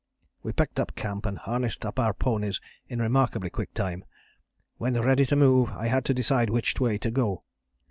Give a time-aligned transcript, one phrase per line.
[0.41, 4.03] "We packed up camp and harnessed up our ponies in remarkably quick time.
[4.77, 7.43] When ready to move I had to decide which way to go.